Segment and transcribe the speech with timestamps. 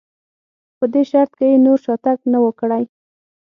[0.75, 2.83] خو په دې شرط که یې نور شاتګ نه و کړی.